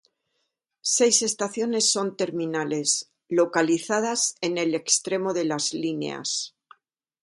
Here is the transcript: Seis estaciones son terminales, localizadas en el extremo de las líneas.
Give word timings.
Seis 0.95 1.21
estaciones 1.21 1.91
son 1.91 2.17
terminales, 2.17 3.11
localizadas 3.29 4.33
en 4.41 4.57
el 4.57 4.73
extremo 4.73 5.31
de 5.31 5.45
las 5.45 5.75
líneas. 5.75 6.55